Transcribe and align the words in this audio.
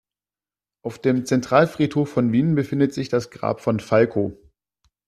Auf 0.81 0.97
dem 0.97 1.27
Zentralfriedhof 1.27 2.09
von 2.09 2.31
Wien 2.31 2.55
befindet 2.55 2.91
sich 2.91 3.09
das 3.09 3.29
Grab 3.29 3.61
von 3.61 3.79
Falco. 3.79 4.35